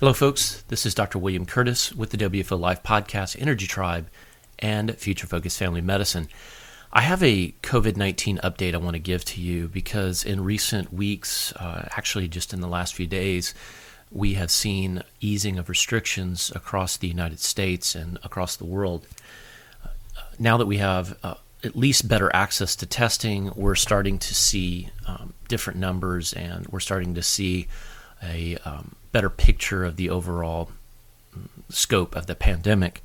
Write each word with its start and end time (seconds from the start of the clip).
Hello, 0.00 0.12
folks. 0.12 0.62
This 0.68 0.86
is 0.86 0.94
Dr. 0.94 1.18
William 1.18 1.44
Curtis 1.44 1.92
with 1.92 2.10
the 2.10 2.16
WFO 2.18 2.56
Life 2.56 2.84
Podcast, 2.84 3.36
Energy 3.42 3.66
Tribe, 3.66 4.08
and 4.60 4.96
Future 4.96 5.26
Focus 5.26 5.58
Family 5.58 5.80
Medicine. 5.80 6.28
I 6.92 7.00
have 7.00 7.20
a 7.20 7.52
COVID 7.64 7.96
19 7.96 8.38
update 8.44 8.74
I 8.74 8.76
want 8.76 8.94
to 8.94 9.00
give 9.00 9.24
to 9.24 9.40
you 9.40 9.66
because 9.66 10.22
in 10.22 10.44
recent 10.44 10.92
weeks, 10.92 11.52
uh, 11.56 11.88
actually 11.96 12.28
just 12.28 12.52
in 12.52 12.60
the 12.60 12.68
last 12.68 12.94
few 12.94 13.08
days, 13.08 13.54
we 14.12 14.34
have 14.34 14.52
seen 14.52 15.02
easing 15.20 15.58
of 15.58 15.68
restrictions 15.68 16.52
across 16.54 16.96
the 16.96 17.08
United 17.08 17.40
States 17.40 17.96
and 17.96 18.20
across 18.22 18.54
the 18.54 18.66
world. 18.66 19.04
Uh, 19.84 19.88
now 20.38 20.56
that 20.58 20.66
we 20.66 20.76
have 20.76 21.18
uh, 21.24 21.34
at 21.64 21.74
least 21.74 22.06
better 22.06 22.30
access 22.32 22.76
to 22.76 22.86
testing, 22.86 23.50
we're 23.56 23.74
starting 23.74 24.16
to 24.20 24.32
see 24.32 24.90
um, 25.08 25.34
different 25.48 25.80
numbers 25.80 26.34
and 26.34 26.68
we're 26.68 26.78
starting 26.78 27.16
to 27.16 27.22
see 27.24 27.66
a 28.22 28.56
um, 28.64 28.94
better 29.12 29.30
picture 29.30 29.84
of 29.84 29.96
the 29.96 30.10
overall 30.10 30.70
scope 31.68 32.14
of 32.16 32.26
the 32.26 32.34
pandemic. 32.34 33.02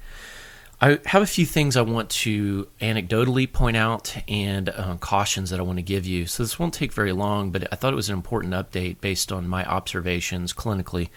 I 0.81 0.99
have 1.05 1.21
a 1.21 1.27
few 1.27 1.45
things 1.45 1.77
I 1.77 1.81
want 1.81 2.09
to 2.09 2.67
anecdotally 2.81 3.51
point 3.51 3.77
out 3.77 4.17
and 4.27 4.67
uh, 4.67 4.97
cautions 4.99 5.49
that 5.49 5.59
I 5.59 5.63
want 5.63 5.77
to 5.77 5.83
give 5.83 6.05
you. 6.05 6.25
So 6.25 6.43
this 6.43 6.59
won't 6.59 6.73
take 6.73 6.91
very 6.91 7.13
long, 7.13 7.51
but 7.51 7.71
I 7.71 7.77
thought 7.77 7.93
it 7.93 7.95
was 7.95 8.09
an 8.09 8.15
important 8.15 8.53
update 8.53 8.99
based 8.99 9.31
on 9.31 9.47
my 9.47 9.63
observations 9.63 10.51
clinically. 10.51 11.09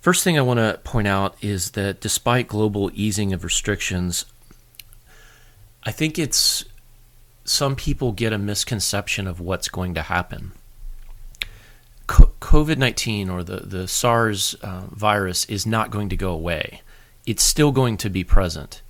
First 0.00 0.22
thing 0.22 0.38
I 0.38 0.42
want 0.42 0.58
to 0.58 0.80
point 0.84 1.08
out 1.08 1.34
is 1.42 1.72
that 1.72 2.00
despite 2.00 2.46
global 2.46 2.92
easing 2.94 3.32
of 3.32 3.42
restrictions, 3.42 4.24
I 5.82 5.90
think 5.90 6.16
it's 6.16 6.64
some 7.42 7.74
people 7.74 8.12
get 8.12 8.32
a 8.32 8.38
misconception 8.38 9.26
of 9.26 9.40
what's 9.40 9.68
going 9.68 9.94
to 9.94 10.02
happen. 10.02 10.52
COVID 12.46 12.78
19 12.78 13.28
or 13.28 13.42
the, 13.42 13.56
the 13.56 13.88
SARS 13.88 14.54
uh, 14.62 14.84
virus 14.90 15.44
is 15.46 15.66
not 15.66 15.90
going 15.90 16.08
to 16.08 16.16
go 16.16 16.30
away 16.30 16.80
it's 17.26 17.42
still 17.42 17.72
going 17.72 17.96
to 17.98 18.08
be 18.08 18.24
present. 18.24 18.80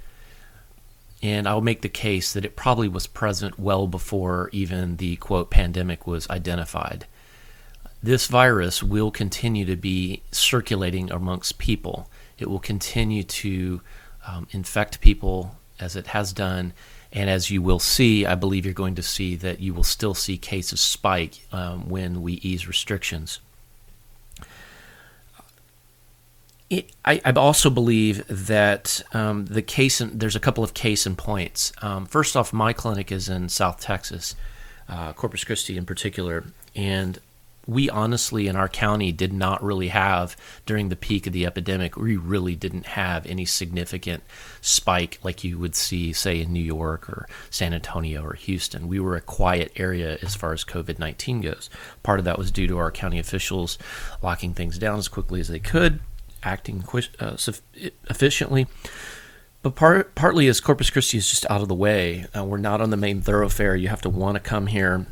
And 1.22 1.48
I'll 1.48 1.62
make 1.62 1.80
the 1.80 1.88
case 1.88 2.34
that 2.34 2.44
it 2.44 2.54
probably 2.54 2.86
was 2.86 3.06
present 3.06 3.58
well 3.58 3.86
before 3.86 4.50
even 4.52 4.98
the 4.98 5.16
quote 5.16 5.50
pandemic 5.50 6.06
was 6.06 6.28
identified. 6.28 7.06
This 8.02 8.26
virus 8.26 8.82
will 8.82 9.10
continue 9.10 9.64
to 9.64 9.76
be 9.76 10.22
circulating 10.30 11.10
amongst 11.10 11.58
people. 11.58 12.10
It 12.38 12.50
will 12.50 12.60
continue 12.60 13.22
to 13.22 13.80
um, 14.26 14.46
infect 14.50 15.00
people 15.00 15.56
as 15.80 15.96
it 15.96 16.08
has 16.08 16.32
done. 16.34 16.74
And 17.10 17.30
as 17.30 17.50
you 17.50 17.62
will 17.62 17.78
see, 17.78 18.26
I 18.26 18.34
believe 18.34 18.66
you're 18.66 18.74
going 18.74 18.96
to 18.96 19.02
see 19.02 19.36
that 19.36 19.60
you 19.60 19.72
will 19.72 19.82
still 19.82 20.14
see 20.14 20.36
cases 20.36 20.80
spike 20.80 21.40
um, 21.50 21.88
when 21.88 22.20
we 22.20 22.34
ease 22.34 22.68
restrictions. 22.68 23.40
It, 26.68 26.90
I, 27.04 27.20
I, 27.24 27.30
also 27.32 27.70
believe 27.70 28.26
that 28.26 29.00
um, 29.12 29.46
the 29.46 29.62
case, 29.62 30.00
in, 30.00 30.18
there's 30.18 30.34
a 30.34 30.40
couple 30.40 30.64
of 30.64 30.74
case 30.74 31.06
in 31.06 31.14
points. 31.14 31.72
Um, 31.80 32.06
first 32.06 32.36
off, 32.36 32.52
my 32.52 32.72
clinic 32.72 33.12
is 33.12 33.28
in 33.28 33.48
South 33.48 33.80
Texas, 33.80 34.34
uh, 34.88 35.12
Corpus 35.12 35.44
Christi 35.44 35.76
in 35.76 35.86
particular, 35.86 36.44
and 36.74 37.20
we 37.66 37.90
honestly 37.90 38.46
in 38.48 38.56
our 38.56 38.68
county 38.68 39.12
did 39.12 39.32
not 39.32 39.62
really 39.62 39.88
have 39.88 40.36
during 40.66 40.88
the 40.88 40.96
peak 40.96 41.26
of 41.26 41.32
the 41.32 41.46
epidemic. 41.46 41.96
We 41.96 42.16
really 42.16 42.54
didn't 42.54 42.86
have 42.86 43.26
any 43.26 43.44
significant 43.44 44.22
spike 44.60 45.18
like 45.22 45.44
you 45.44 45.58
would 45.58 45.74
see, 45.74 46.12
say, 46.12 46.40
in 46.40 46.52
New 46.52 46.60
York 46.60 47.08
or 47.08 47.28
San 47.50 47.74
Antonio 47.74 48.24
or 48.24 48.34
Houston. 48.34 48.88
We 48.88 49.00
were 49.00 49.16
a 49.16 49.20
quiet 49.20 49.72
area 49.76 50.18
as 50.22 50.34
far 50.34 50.52
as 50.52 50.64
COVID 50.64 50.98
19 50.98 51.42
goes. 51.42 51.70
Part 52.02 52.18
of 52.18 52.24
that 52.24 52.38
was 52.38 52.50
due 52.50 52.66
to 52.68 52.78
our 52.78 52.90
county 52.90 53.18
officials 53.18 53.78
locking 54.22 54.54
things 54.54 54.78
down 54.78 54.98
as 54.98 55.08
quickly 55.08 55.40
as 55.40 55.48
they 55.48 55.58
could 55.60 56.00
acting 56.46 56.84
uh, 57.20 57.36
efficiently. 58.08 58.66
But 59.62 59.74
part, 59.74 60.14
partly 60.14 60.46
as 60.46 60.60
Corpus 60.60 60.90
Christi 60.90 61.18
is 61.18 61.28
just 61.28 61.44
out 61.50 61.60
of 61.60 61.68
the 61.68 61.74
way, 61.74 62.26
uh, 62.36 62.44
we're 62.44 62.56
not 62.58 62.80
on 62.80 62.90
the 62.90 62.96
main 62.96 63.20
thoroughfare. 63.20 63.74
You 63.74 63.88
have 63.88 64.02
to 64.02 64.08
want 64.08 64.36
to 64.36 64.40
come 64.40 64.68
here. 64.68 65.06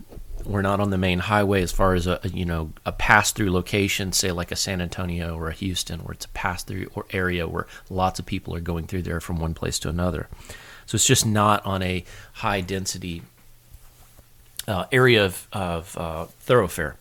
We're 0.44 0.62
not 0.62 0.78
on 0.78 0.91
the 0.91 0.99
main 0.99 1.19
highway 1.21 1.62
as 1.62 1.73
far 1.73 1.94
as 1.94 2.06
a, 2.06 2.21
you 2.23 2.44
know 2.44 2.71
a 2.87 2.93
pass 2.93 3.33
through 3.33 3.50
location, 3.50 4.12
say 4.12 4.31
like 4.31 4.53
a 4.53 4.56
San 4.56 4.81
Antonio 4.81 5.37
or 5.37 5.49
a 5.49 5.55
Houston, 5.55 6.05
where 6.05 6.12
it's 6.12 6.27
a 6.27 6.28
pass 6.28 6.62
through 6.62 6.91
or 6.94 7.06
area 7.11 7.49
where 7.49 7.67
lots 7.91 8.21
of 8.21 8.27
people 8.27 8.55
are 8.55 8.61
going 8.61 8.87
through 8.87 9.03
there 9.03 9.21
from 9.21 9.41
one 9.41 9.55
place 9.55 9.78
to 9.81 9.89
another. 9.89 10.28
So 10.87 10.97
it's 10.97 11.06
just 11.06 11.27
not 11.27 11.65
on 11.67 11.83
a 11.83 12.05
high 12.34 12.61
density 12.61 13.23
uh, 14.69 14.84
area 14.93 15.25
of, 15.25 15.49
of 15.53 15.99
uh, 15.99 16.25
thoroughfare. 16.41 16.97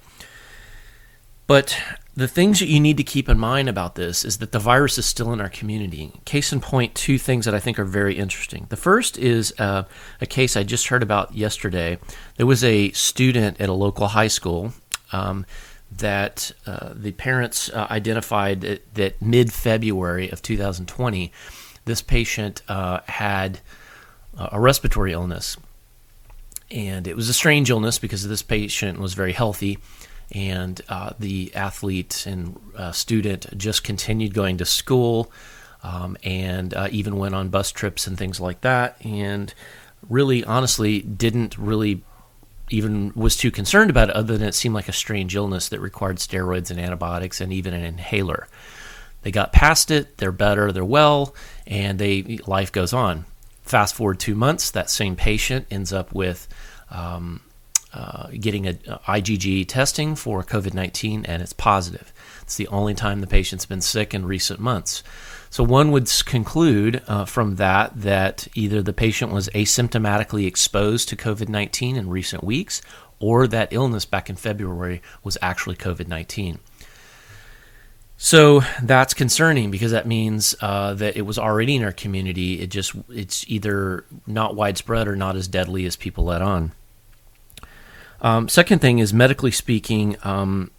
But 1.48 1.78
the 2.16 2.28
things 2.28 2.59
that 2.59 2.68
you 2.68 2.80
need 2.80 2.98
to 2.98 3.04
keep 3.04 3.28
in 3.28 3.40
mind 3.40 3.68
about 3.68 3.96
this 3.96 4.24
is 4.24 4.38
that 4.38 4.52
the 4.52 4.59
virus 4.59 4.98
is 4.98 5.06
still 5.06 5.34
in 5.34 5.42
our 5.42 5.50
community. 5.50 6.12
Case 6.26 6.54
in 6.54 6.62
point, 6.62 6.94
two 6.94 7.18
things 7.18 7.46
that 7.46 7.56
I 7.56 7.59
think 7.59 7.80
are 7.80 7.86
very 7.86 8.18
interesting. 8.18 8.68
The 8.70 8.78
first 8.78 9.18
is 9.18 9.54
uh, 9.58 9.84
a 10.22 10.26
case 10.26 10.56
I 10.56 10.64
just 10.64 10.88
heard 10.88 11.04
about 11.04 11.34
yesterday. 11.34 11.98
There 12.38 12.46
was 12.46 12.64
a 12.64 12.92
student 12.92 13.59
at 13.59 13.68
a 13.68 13.74
local 13.74 14.08
high 14.08 14.28
school 14.28 14.74
um, 15.12 15.46
that 15.92 16.52
uh, 16.66 16.92
the 16.94 17.12
parents 17.12 17.70
uh, 17.70 17.88
identified 17.90 18.62
that, 18.62 18.94
that 18.94 19.22
mid 19.22 19.52
February 19.52 20.30
of 20.30 20.42
2020, 20.42 21.31
this 21.86 22.02
patient 22.02 22.62
uh, 22.68 23.00
had 23.08 23.60
a 24.38 24.60
respiratory 24.60 25.14
illness. 25.14 25.58
And 26.72 27.08
it 27.08 27.16
was 27.16 27.30
a 27.30 27.34
strange 27.34 27.70
illness 27.70 28.00
because 28.00 28.28
this 28.28 28.42
patient 28.42 29.00
was 29.00 29.14
very 29.14 29.34
healthy 29.34 29.78
and 30.34 30.82
uh, 30.90 31.12
the 31.20 31.54
athlete 31.56 32.26
and 32.26 32.60
uh, 32.76 32.92
student 32.92 33.56
just 33.58 33.84
continued 33.84 34.34
going 34.34 34.58
to 34.58 34.66
school 34.66 35.32
um, 35.84 36.18
and 36.24 36.74
uh, 36.74 36.88
even 36.92 37.18
went 37.18 37.36
on 37.36 37.50
bus 37.50 37.72
trips 37.72 38.08
and 38.08 38.18
things 38.18 38.40
like 38.40 38.62
that 38.62 38.98
and 39.06 39.54
really 40.10 40.44
honestly 40.44 41.02
didn't 41.02 41.58
really 41.58 42.04
even 42.70 43.12
was 43.16 43.38
too 43.38 43.52
concerned 43.52 43.90
about 43.90 44.10
it 44.10 44.16
other 44.16 44.38
than 44.38 44.48
it 44.48 44.56
seemed 44.56 44.74
like 44.74 44.90
a 44.90 44.94
strange 44.94 45.36
illness 45.36 45.70
that 45.70 45.80
required 45.80 46.18
steroids 46.18 46.72
and 46.72 46.80
antibiotics 46.80 47.40
and 47.40 47.54
even 47.54 47.74
an 47.74 47.84
inhaler. 47.84 48.48
They 49.22 49.32
got 49.32 49.54
past 49.54 49.92
it 49.92 50.18
they're 50.18 50.32
better 50.32 50.72
they're 50.72 50.84
well 50.84 51.36
and 51.68 52.00
they 52.00 52.40
life 52.48 52.72
goes 52.72 52.94
on. 52.94 53.26
Fast 53.62 53.96
forward 53.96 54.20
two 54.20 54.36
months 54.36 54.72
that 54.72 54.90
same 54.90 55.16
patient 55.16 55.68
ends 55.70 55.94
up 55.94 56.14
with 56.14 56.48
um, 56.90 57.42
uh, 57.94 58.28
getting 58.40 58.68
a, 58.68 58.72
a, 58.88 59.00
IgG 59.08 59.68
testing 59.68 60.16
for 60.16 60.44
COVID 60.44 60.74
19 60.74 61.26
and 61.26 61.42
it's 61.42 61.54
positive. 61.54 62.12
It's 62.42 62.56
the 62.56 62.68
only 62.68 62.94
time 62.94 63.22
the 63.22 63.28
patient's 63.28 63.66
been 63.66 63.81
sick 63.81 64.14
in 64.14 64.26
recent 64.26 64.59
months. 64.59 65.04
So 65.50 65.64
one 65.64 65.92
would 65.92 66.09
conclude 66.26 67.04
uh, 67.08 67.26
from 67.26 67.58
that 67.58 67.92
that 68.02 68.48
either 68.56 68.81
the 68.81 68.94
patient 68.94 69.31
was 69.31 69.48
asymptomatically 69.50 70.48
exposed 70.48 71.09
to 71.09 71.16
COVID 71.16 71.50
19 71.50 71.96
in 71.96 72.09
recent 72.09 72.44
weeks 72.44 72.81
or 73.20 73.46
that 73.48 73.72
illness 73.72 74.06
back 74.06 74.30
in 74.30 74.36
February 74.36 75.02
was 75.24 75.38
actually 75.42 75.75
COVID 75.75 76.08
19. 76.08 76.60
So 78.18 78.62
that's 78.81 79.14
concerning 79.14 79.70
because 79.70 79.92
that 79.92 80.08
means 80.08 80.56
uh, 80.62 80.94
that 80.96 81.18
it 81.18 81.24
was 81.24 81.38
already 81.38 81.75
in 81.75 81.84
our 81.84 81.92
community. 81.92 82.60
It 82.62 82.68
just 82.68 82.96
it's 83.10 83.46
either 83.48 84.06
not 84.25 84.56
widespread 84.56 85.08
or 85.08 85.16
not 85.16 85.36
as 85.36 85.48
deadly 85.48 85.86
as 85.86 85.96
people 85.96 86.24
let 86.24 86.42
on. 86.42 86.72
Um, 88.24 88.48
second 88.48 88.80
thing 88.80 89.00
is 89.00 89.14
medically 89.14 89.52
speaking, 89.52 90.16
um, 90.24 90.72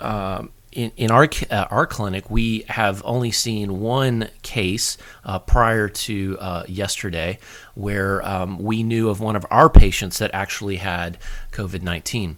uh, 0.00 0.42
in, 0.72 0.90
in 0.96 1.10
our 1.10 1.28
uh, 1.50 1.66
our 1.70 1.86
clinic, 1.86 2.28
we 2.30 2.64
have 2.68 3.02
only 3.04 3.30
seen 3.30 3.80
one 3.80 4.28
case 4.42 4.98
uh, 5.24 5.38
prior 5.38 5.88
to 5.88 6.36
uh, 6.40 6.64
yesterday, 6.68 7.38
where 7.74 8.26
um, 8.26 8.58
we 8.58 8.82
knew 8.82 9.08
of 9.08 9.20
one 9.20 9.36
of 9.36 9.46
our 9.50 9.68
patients 9.68 10.18
that 10.18 10.30
actually 10.34 10.76
had 10.76 11.18
COVID 11.52 11.82
nineteen. 11.82 12.36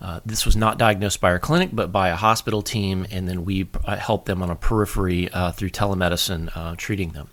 Uh, 0.00 0.20
this 0.26 0.44
was 0.44 0.56
not 0.56 0.76
diagnosed 0.76 1.20
by 1.20 1.30
our 1.30 1.38
clinic, 1.38 1.70
but 1.72 1.90
by 1.90 2.08
a 2.08 2.16
hospital 2.16 2.62
team, 2.62 3.06
and 3.10 3.28
then 3.28 3.44
we 3.44 3.66
uh, 3.84 3.96
helped 3.96 4.26
them 4.26 4.42
on 4.42 4.50
a 4.50 4.56
periphery 4.56 5.28
through 5.54 5.70
telemedicine, 5.70 6.76
treating 6.76 7.12
them. 7.12 7.30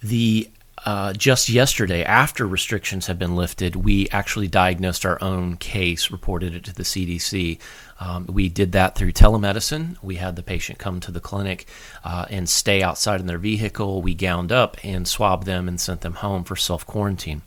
The 0.00 0.48
uh, 0.84 1.12
just 1.12 1.48
yesterday, 1.48 2.04
after 2.04 2.46
restrictions 2.46 3.06
have 3.06 3.18
been 3.18 3.36
lifted, 3.36 3.76
we 3.76 4.08
actually 4.10 4.48
diagnosed 4.48 5.04
our 5.06 5.22
own 5.22 5.56
case, 5.56 6.10
reported 6.10 6.54
it 6.54 6.64
to 6.64 6.74
the 6.74 6.82
CDC. 6.82 7.58
Um, 8.00 8.26
we 8.26 8.48
did 8.48 8.72
that 8.72 8.94
through 8.94 9.12
telemedicine. 9.12 9.96
We 10.02 10.16
had 10.16 10.36
the 10.36 10.42
patient 10.42 10.78
come 10.78 11.00
to 11.00 11.10
the 11.10 11.20
clinic 11.20 11.66
uh, 12.04 12.26
and 12.30 12.48
stay 12.48 12.82
outside 12.82 13.20
in 13.20 13.26
their 13.26 13.38
vehicle. 13.38 14.02
We 14.02 14.14
gowned 14.14 14.52
up 14.52 14.76
and 14.84 15.06
swabbed 15.06 15.46
them 15.46 15.68
and 15.68 15.80
sent 15.80 16.02
them 16.02 16.14
home 16.14 16.44
for 16.44 16.56
self 16.56 16.86
quarantine. 16.86 17.42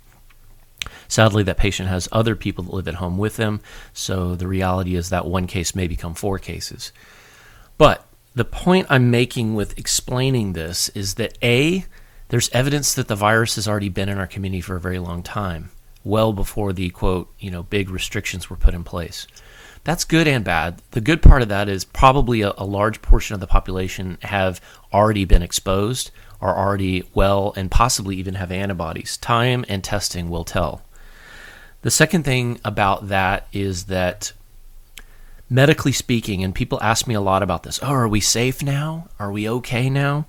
Sadly, 1.08 1.44
that 1.44 1.58
patient 1.58 1.90
has 1.90 2.10
other 2.12 2.36
people 2.36 2.64
that 2.64 2.74
live 2.74 2.88
at 2.88 2.96
home 2.96 3.18
with 3.18 3.38
them, 3.38 3.62
so 3.94 4.36
the 4.36 4.48
reality 4.48 4.96
is 4.96 5.10
that 5.10 5.26
one 5.26 5.46
case 5.46 5.76
may 5.76 5.88
become 5.88 6.16
four 6.16 6.40
cases. 6.40 6.92
But 7.78 8.06
the 8.34 8.46
point 8.46 8.88
I'm 8.90 9.12
making 9.12 9.56
with 9.56 9.78
explaining 9.78 10.54
this 10.54 10.90
is 10.90 11.16
that 11.16 11.38
A, 11.44 11.86
there's 12.32 12.50
evidence 12.54 12.94
that 12.94 13.10
the 13.10 13.16
virus 13.16 13.56
has 13.56 13.68
already 13.68 13.90
been 13.90 14.08
in 14.08 14.18
our 14.18 14.26
community 14.26 14.62
for 14.62 14.78
a 14.78 14.82
very 14.82 15.00
long 15.00 15.22
time, 15.22 15.70
well 16.06 16.32
before 16.32 16.72
the 16.72 16.90
quote, 16.90 17.30
you 17.40 17.52
know, 17.52 17.64
big 17.64 17.90
restrictions 17.90 18.50
were 18.50 18.56
put 18.56 18.74
in 18.74 18.86
place. 18.86 19.28
That's 19.84 20.06
good 20.06 20.30
and 20.30 20.46
bad. 20.46 20.82
The 20.92 21.02
good 21.02 21.22
part 21.22 21.42
of 21.42 21.50
that 21.50 21.68
is 21.68 21.84
probably 21.84 22.42
a, 22.42 22.54
a 22.58 22.64
large 22.64 23.02
portion 23.02 23.34
of 23.34 23.42
the 23.42 23.48
population 23.48 24.18
have 24.22 24.62
already 24.94 25.26
been 25.26 25.42
exposed, 25.42 26.10
are 26.40 26.58
already 26.58 27.04
well, 27.14 27.54
and 27.58 27.70
possibly 27.70 28.16
even 28.16 28.36
have 28.36 28.50
antibodies. 28.50 29.18
Time 29.18 29.66
and 29.68 29.84
testing 29.84 30.30
will 30.30 30.46
tell. 30.46 30.84
The 31.82 31.92
second 31.92 32.24
thing 32.24 32.62
about 32.64 33.10
that 33.10 33.46
is 33.52 33.86
that 33.86 34.32
medically 35.50 35.92
speaking, 35.92 36.46
and 36.46 36.56
people 36.56 36.80
ask 36.82 37.08
me 37.08 37.14
a 37.14 37.20
lot 37.20 37.44
about 37.44 37.64
this 37.64 37.82
oh, 37.84 37.88
are 37.88 38.08
we 38.08 38.22
safe 38.22 38.64
now? 38.64 39.10
Are 39.20 39.34
we 39.34 39.50
okay 39.50 39.90
now? 39.90 40.28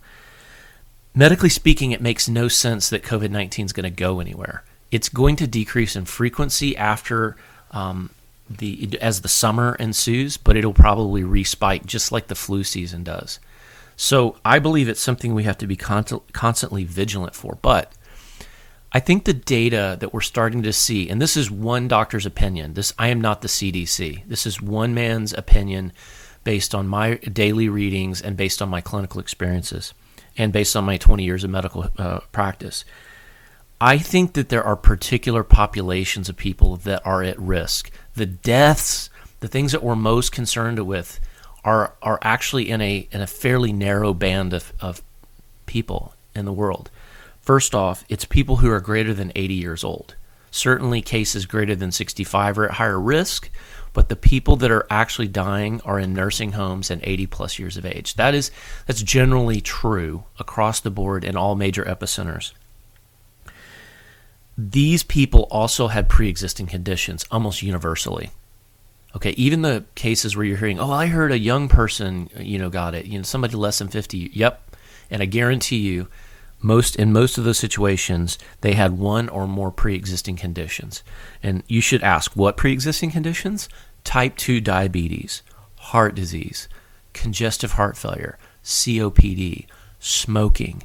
Medically 1.15 1.51
speaking, 1.51 1.93
it 1.93 2.01
makes 2.01 2.29
no 2.29 2.49
sense 2.49 2.89
that 2.89 3.03
COVID 3.03 3.31
19 3.31 3.67
is 3.67 3.73
going 3.73 3.85
to 3.85 3.91
go 3.91 4.21
anywhere. 4.21 4.65
It's 4.91 5.09
going 5.09 5.37
to 5.37 5.47
decrease 5.47 5.95
in 5.95 6.07
frequency 6.07 6.77
after 6.77 7.37
um, 7.71 8.11
the 8.49 8.99
as 9.01 9.21
the 9.21 9.29
summer 9.29 9.75
ensues, 9.75 10.39
but 10.39 10.57
it'll 10.57 10.73
probably 10.73 11.23
respike 11.23 11.85
just 11.85 12.13
like 12.13 12.29
the 12.29 12.35
flu 12.35 12.65
season 12.65 13.05
does. 13.05 13.41
So 13.95 14.37
I 14.45 14.59
believe 14.59 14.89
it's 14.89 15.01
something 15.01 15.35
we 15.35 15.45
have 15.45 15.59
to 15.59 15.67
be 15.67 15.77
constantly 15.77 16.85
vigilant 16.85 17.35
for. 17.35 17.59
But 17.61 17.93
I 18.91 18.99
think 19.01 19.25
the 19.25 19.35
data 19.35 19.99
that 20.01 20.15
we're 20.15 20.23
starting 20.23 20.63
to 20.63 20.73
see, 20.73 21.11
and 21.11 21.21
this 21.21 21.37
is 21.37 21.51
one 21.51 21.89
doctor's 21.89 22.25
opinion. 22.25 22.73
This 22.73 22.95
I 22.99 23.09
am 23.09 23.21
not 23.21 23.43
the 23.43 23.49
CDC. 23.49 24.27
This 24.27 24.47
is 24.47 24.63
one 24.63 24.95
man's 24.95 25.35
opinion 25.35 25.93
based 26.43 26.75
on 26.75 26.89
my 26.89 27.17
daily 27.17 27.69
readings 27.69 28.23
and 28.23 28.35
based 28.35 28.63
on 28.63 28.71
my 28.71 28.81
clinical 28.81 29.21
experiences 29.21 29.93
and 30.37 30.53
based 30.53 30.77
on 30.77 30.85
my 30.85 30.97
20 30.97 31.25
years 31.25 31.45
of 31.45 31.51
medical 31.51 31.89
uh, 31.99 32.21
practice. 32.33 32.85
I 33.81 33.99
think 33.99 34.35
that 34.35 34.49
there 34.49 34.63
are 34.63 34.77
particular 34.77 35.43
populations 35.43 36.29
of 36.29 36.37
people 36.37 36.77
that 36.77 37.05
are 37.05 37.23
at 37.23 37.39
risk. 37.39 37.91
The 38.15 38.27
deaths, 38.27 39.11
the 39.41 39.49
things 39.49 39.73
that 39.73 39.83
we're 39.83 39.97
most 39.97 40.31
concerned 40.31 40.79
with, 40.87 41.19
are 41.65 41.95
are 42.03 42.19
actually 42.23 42.71
in 42.71 42.81
a 42.81 43.09
in 43.11 43.21
a 43.21 43.27
fairly 43.27 43.73
narrow 43.73 44.15
band 44.15 44.53
of, 44.53 44.73
of 44.81 45.03
people 45.67 46.15
in 46.35 46.45
the 46.45 46.53
world. 46.53 46.91
First 47.41 47.75
off, 47.75 48.05
it's 48.09 48.25
people 48.25 48.57
who 48.57 48.71
are 48.71 48.81
greater 48.81 49.13
than 49.13 49.33
80 49.35 49.55
years 49.55 49.83
old. 49.83 50.15
Certainly, 50.53 51.03
cases 51.03 51.47
greater 51.47 51.75
than 51.75 51.91
65 51.91 52.59
are 52.59 52.67
at 52.67 52.73
higher 52.73 53.01
risk, 53.01 53.51
but 53.93 54.09
the 54.09 54.17
people 54.17 54.57
that 54.57 54.71
are 54.71 54.87
actually 54.89 55.29
dying 55.29 55.81
are 55.85 55.99
in 55.99 56.15
nursing 56.15 56.53
homes 56.53 56.91
and 56.91 57.01
80 57.05 57.27
plus 57.27 57.59
years 57.59 57.77
of 57.77 57.85
age. 57.85 58.15
That 58.15 58.35
is 58.35 58.51
that's 58.87 59.03
generally 59.03 59.61
true 59.61 60.25
across 60.39 60.81
the 60.81 60.91
board 60.91 61.25
in 61.25 61.37
all 61.37 61.55
major 61.55 61.85
epicenters. 61.85 62.53
These 64.57 65.03
people 65.03 65.49
also 65.51 65.89
had 65.89 66.09
pre-existing 66.09 66.67
conditions 66.67 67.25
almost 67.31 67.63
universally. 67.63 68.31
Okay, 69.15 69.31
even 69.33 69.63
the 69.63 69.85
cases 69.95 70.37
where 70.37 70.45
you're 70.45 70.57
hearing, 70.57 70.79
"Oh, 70.79 70.91
I 70.91 71.07
heard 71.07 71.33
a 71.33 71.39
young 71.39 71.69
person, 71.69 72.31
you 72.39 72.59
know, 72.59 72.71
got 72.71 72.95
it." 72.95 73.07
You 73.07 73.19
know, 73.19 73.25
somebody 73.25 73.57
less 73.57 73.79
than 73.79 73.89
50. 73.89 74.31
Yep. 74.33 74.77
And 75.11 75.23
I 75.23 75.27
guarantee 75.27 75.79
you 75.79 76.09
most 76.63 76.97
in 76.97 77.13
most 77.13 77.39
of 77.39 77.45
those 77.45 77.59
situations 77.59 78.39
they 78.61 78.75
had 78.75 78.99
one 78.99 79.29
or 79.29 79.47
more 79.47 79.71
pre-existing 79.71 80.37
conditions. 80.37 81.03
And 81.43 81.63
you 81.67 81.81
should 81.81 82.03
ask 82.03 82.35
what 82.35 82.57
pre-existing 82.57 83.11
conditions? 83.11 83.69
Type 84.05 84.37
2 84.37 84.61
diabetes 84.61 85.43
heart 85.77 86.15
disease 86.15 86.69
congestive 87.13 87.73
heart 87.73 87.97
failure 87.97 88.39
copd 88.65 89.67
smoking 89.99 90.83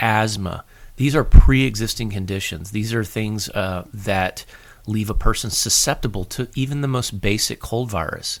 asthma. 0.00 0.64
These 0.96 1.14
are 1.14 1.24
pre-existing 1.24 2.10
conditions. 2.10 2.70
These 2.70 2.92
are 2.92 3.04
things 3.04 3.48
uh, 3.50 3.86
that 3.92 4.44
leave 4.86 5.10
a 5.10 5.14
person 5.14 5.50
susceptible 5.50 6.24
to 6.24 6.48
even 6.54 6.80
the 6.80 6.88
most 6.88 7.20
basic 7.20 7.60
cold 7.60 7.90
virus. 7.90 8.40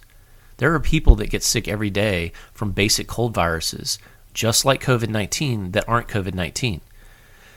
There 0.56 0.74
are 0.74 0.80
people 0.80 1.14
that 1.16 1.30
get 1.30 1.44
sick 1.44 1.68
every 1.68 1.90
day 1.90 2.32
from 2.52 2.72
basic 2.72 3.06
cold 3.06 3.32
viruses 3.34 3.98
just 4.38 4.64
like 4.64 4.80
COVID 4.80 5.08
19, 5.08 5.72
that 5.72 5.88
aren't 5.88 6.06
COVID 6.06 6.32
19. 6.32 6.80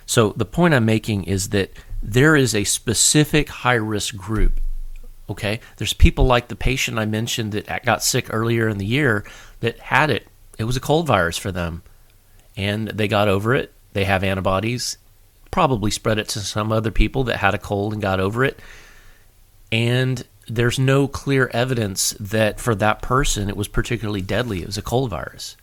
So 0.07 0.31
the 0.31 0.45
point 0.45 0.73
I'm 0.73 0.83
making 0.83 1.25
is 1.25 1.49
that 1.49 1.71
there 2.01 2.35
is 2.35 2.55
a 2.55 2.63
specific 2.63 3.49
high 3.49 3.75
risk 3.75 4.15
group. 4.15 4.59
Okay, 5.29 5.59
there's 5.77 5.93
people 5.93 6.25
like 6.25 6.47
the 6.47 6.55
patient 6.55 6.97
I 6.97 7.05
mentioned 7.05 7.51
that 7.51 7.85
got 7.85 8.03
sick 8.03 8.33
earlier 8.33 8.67
in 8.67 8.79
the 8.79 8.85
year 8.85 9.23
that 9.59 9.77
had 9.77 10.09
it. 10.09 10.27
It 10.57 10.63
was 10.63 10.75
a 10.75 10.79
cold 10.79 11.05
virus 11.05 11.37
for 11.37 11.51
them, 11.51 11.83
and 12.57 12.87
they 12.87 13.07
got 13.07 13.27
over 13.27 13.53
it. 13.53 13.71
They 13.93 14.05
have 14.05 14.23
antibodies. 14.23 14.97
Probably 15.51 15.91
spread 15.91 16.17
it 16.17 16.29
to 16.29 16.39
some 16.39 16.71
other 16.71 16.89
people 16.89 17.25
that 17.25 17.37
had 17.37 17.53
a 17.53 17.59
cold 17.59 17.93
and 17.93 18.01
got 18.01 18.19
over 18.19 18.43
it. 18.43 18.59
And 19.71 20.25
there's 20.47 20.79
no 20.79 21.07
clear 21.07 21.51
evidence 21.53 22.15
that 22.19 22.59
for 22.59 22.73
that 22.73 23.03
person 23.03 23.49
it 23.49 23.55
was 23.55 23.67
particularly 23.67 24.21
deadly. 24.21 24.63
It 24.63 24.65
was 24.65 24.79
a 24.79 24.81
cold 24.81 25.11
virus. 25.11 25.55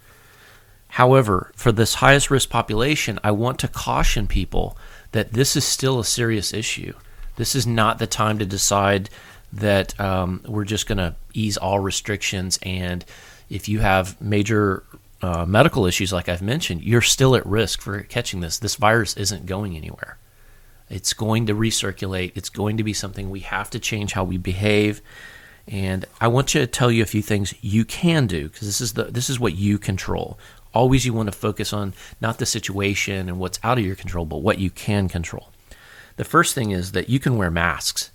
However, 0.88 1.52
for 1.54 1.70
this 1.70 1.94
highest 1.94 2.30
risk 2.30 2.48
population, 2.48 3.18
I 3.22 3.30
want 3.30 3.58
to 3.60 3.68
caution 3.68 4.26
people 4.26 4.76
that 5.12 5.32
this 5.32 5.56
is 5.56 5.64
still 5.64 6.00
a 6.00 6.04
serious 6.04 6.52
issue. 6.52 6.94
This 7.36 7.54
is 7.54 7.66
not 7.66 7.98
the 7.98 8.06
time 8.06 8.38
to 8.38 8.46
decide 8.46 9.10
that 9.52 9.98
um, 10.00 10.42
we're 10.46 10.64
just 10.64 10.86
going 10.86 10.98
to 10.98 11.14
ease 11.32 11.56
all 11.56 11.78
restrictions. 11.78 12.58
And 12.62 13.04
if 13.48 13.68
you 13.68 13.80
have 13.80 14.20
major 14.20 14.82
uh, 15.22 15.44
medical 15.46 15.86
issues, 15.86 16.12
like 16.12 16.28
I've 16.28 16.42
mentioned, 16.42 16.82
you're 16.82 17.00
still 17.00 17.34
at 17.36 17.46
risk 17.46 17.80
for 17.80 18.00
catching 18.02 18.40
this. 18.40 18.58
This 18.58 18.76
virus 18.76 19.16
isn't 19.16 19.46
going 19.46 19.76
anywhere. 19.76 20.18
It's 20.90 21.12
going 21.12 21.46
to 21.46 21.54
recirculate. 21.54 22.32
It's 22.34 22.48
going 22.48 22.78
to 22.78 22.84
be 22.84 22.92
something 22.92 23.30
we 23.30 23.40
have 23.40 23.70
to 23.70 23.78
change 23.78 24.12
how 24.12 24.24
we 24.24 24.38
behave. 24.38 25.02
And 25.66 26.06
I 26.20 26.28
want 26.28 26.48
to 26.48 26.66
tell 26.66 26.90
you 26.90 27.02
a 27.02 27.06
few 27.06 27.20
things 27.20 27.54
you 27.60 27.84
can 27.84 28.26
do 28.26 28.48
because 28.48 28.66
this 28.66 28.80
is 28.80 28.94
the 28.94 29.04
this 29.04 29.28
is 29.28 29.38
what 29.38 29.54
you 29.54 29.78
control 29.78 30.38
always 30.74 31.06
you 31.06 31.12
want 31.12 31.26
to 31.28 31.38
focus 31.38 31.72
on 31.72 31.94
not 32.20 32.38
the 32.38 32.46
situation 32.46 33.28
and 33.28 33.38
what's 33.38 33.58
out 33.62 33.78
of 33.78 33.84
your 33.84 33.96
control, 33.96 34.24
but 34.24 34.42
what 34.42 34.58
you 34.58 34.70
can 34.70 35.08
control. 35.08 35.48
The 36.16 36.24
first 36.24 36.54
thing 36.54 36.72
is 36.72 36.92
that 36.92 37.08
you 37.08 37.18
can 37.18 37.36
wear 37.36 37.50
masks. 37.50 38.10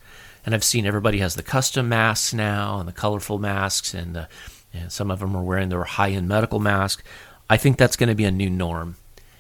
And 0.46 0.54
I've 0.54 0.64
seen 0.64 0.86
everybody 0.86 1.20
has 1.20 1.36
the 1.36 1.44
custom 1.44 1.88
masks 1.88 2.34
now 2.34 2.80
and 2.80 2.88
the 2.88 2.94
colorful 2.94 3.40
masks, 3.40 3.94
and, 3.94 4.14
the, 4.14 4.28
and 4.74 4.92
some 4.92 5.10
of 5.10 5.20
them 5.20 5.36
are 5.38 5.44
wearing 5.44 5.70
their 5.70 5.84
high 5.86 6.12
end 6.12 6.28
medical 6.28 6.60
mask. 6.60 7.04
I 7.50 7.58
think 7.58 7.78
that's 7.78 7.96
going 7.96 8.10
to 8.10 8.16
be 8.16 8.26
a 8.26 8.32
new 8.32 8.50
norm. 8.50 8.98